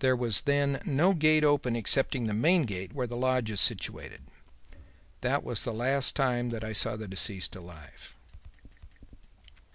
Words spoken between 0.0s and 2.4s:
There was then no gate open excepting the